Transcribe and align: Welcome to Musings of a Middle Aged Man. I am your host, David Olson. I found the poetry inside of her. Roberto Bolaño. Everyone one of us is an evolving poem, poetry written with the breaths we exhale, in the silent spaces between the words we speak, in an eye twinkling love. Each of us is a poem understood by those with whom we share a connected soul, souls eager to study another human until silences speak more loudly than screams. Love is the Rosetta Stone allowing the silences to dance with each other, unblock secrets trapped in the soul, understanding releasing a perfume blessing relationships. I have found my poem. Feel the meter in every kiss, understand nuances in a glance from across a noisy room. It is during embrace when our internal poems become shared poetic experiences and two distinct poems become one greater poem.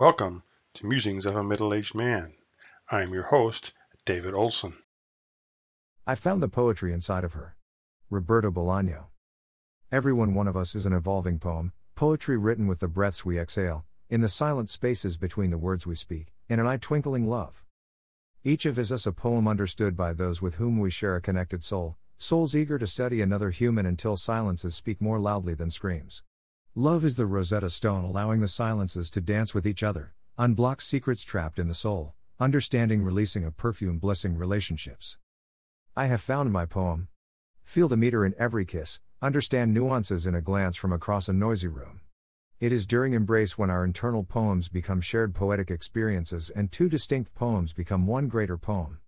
Welcome 0.00 0.44
to 0.76 0.86
Musings 0.86 1.26
of 1.26 1.36
a 1.36 1.44
Middle 1.44 1.74
Aged 1.74 1.94
Man. 1.94 2.32
I 2.90 3.02
am 3.02 3.12
your 3.12 3.24
host, 3.24 3.74
David 4.06 4.32
Olson. 4.32 4.78
I 6.06 6.14
found 6.14 6.42
the 6.42 6.48
poetry 6.48 6.94
inside 6.94 7.22
of 7.22 7.34
her. 7.34 7.58
Roberto 8.08 8.50
Bolaño. 8.50 9.08
Everyone 9.92 10.32
one 10.32 10.48
of 10.48 10.56
us 10.56 10.74
is 10.74 10.86
an 10.86 10.94
evolving 10.94 11.38
poem, 11.38 11.74
poetry 11.96 12.38
written 12.38 12.66
with 12.66 12.78
the 12.78 12.88
breaths 12.88 13.26
we 13.26 13.38
exhale, 13.38 13.84
in 14.08 14.22
the 14.22 14.30
silent 14.30 14.70
spaces 14.70 15.18
between 15.18 15.50
the 15.50 15.58
words 15.58 15.86
we 15.86 15.94
speak, 15.94 16.32
in 16.48 16.58
an 16.58 16.66
eye 16.66 16.78
twinkling 16.78 17.28
love. 17.28 17.62
Each 18.42 18.64
of 18.64 18.78
us 18.78 18.90
is 18.90 19.06
a 19.06 19.12
poem 19.12 19.46
understood 19.46 19.98
by 19.98 20.14
those 20.14 20.40
with 20.40 20.54
whom 20.54 20.78
we 20.78 20.90
share 20.90 21.16
a 21.16 21.20
connected 21.20 21.62
soul, 21.62 21.98
souls 22.16 22.56
eager 22.56 22.78
to 22.78 22.86
study 22.86 23.20
another 23.20 23.50
human 23.50 23.84
until 23.84 24.16
silences 24.16 24.74
speak 24.74 25.02
more 25.02 25.20
loudly 25.20 25.52
than 25.52 25.68
screams. 25.68 26.22
Love 26.80 27.04
is 27.04 27.16
the 27.18 27.26
Rosetta 27.26 27.68
Stone 27.68 28.04
allowing 28.04 28.40
the 28.40 28.48
silences 28.48 29.10
to 29.10 29.20
dance 29.20 29.52
with 29.52 29.66
each 29.66 29.82
other, 29.82 30.14
unblock 30.38 30.80
secrets 30.80 31.24
trapped 31.24 31.58
in 31.58 31.68
the 31.68 31.74
soul, 31.74 32.14
understanding 32.38 33.02
releasing 33.02 33.44
a 33.44 33.50
perfume 33.50 33.98
blessing 33.98 34.34
relationships. 34.34 35.18
I 35.94 36.06
have 36.06 36.22
found 36.22 36.54
my 36.54 36.64
poem. 36.64 37.08
Feel 37.62 37.86
the 37.86 37.98
meter 37.98 38.24
in 38.24 38.34
every 38.38 38.64
kiss, 38.64 38.98
understand 39.20 39.74
nuances 39.74 40.26
in 40.26 40.34
a 40.34 40.40
glance 40.40 40.74
from 40.74 40.90
across 40.90 41.28
a 41.28 41.34
noisy 41.34 41.68
room. 41.68 42.00
It 42.60 42.72
is 42.72 42.86
during 42.86 43.12
embrace 43.12 43.58
when 43.58 43.68
our 43.68 43.84
internal 43.84 44.24
poems 44.24 44.70
become 44.70 45.02
shared 45.02 45.34
poetic 45.34 45.70
experiences 45.70 46.48
and 46.48 46.72
two 46.72 46.88
distinct 46.88 47.34
poems 47.34 47.74
become 47.74 48.06
one 48.06 48.26
greater 48.26 48.56
poem. 48.56 48.99